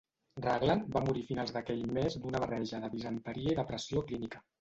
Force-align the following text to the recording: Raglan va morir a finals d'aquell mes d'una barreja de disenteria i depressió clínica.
Raglan 0.43 0.79
va 0.95 1.01
morir 1.09 1.21
a 1.25 1.27
finals 1.27 1.53
d'aquell 1.57 1.83
mes 1.97 2.17
d'una 2.23 2.41
barreja 2.45 2.79
de 2.87 2.91
disenteria 2.95 3.53
i 3.55 3.59
depressió 3.61 4.05
clínica. 4.09 4.43